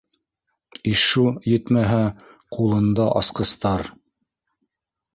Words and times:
Ишшу 0.93 1.25
етмәһә, 1.51 2.01
ҡулында- 2.57 3.09
асҡыстар. 3.23 3.89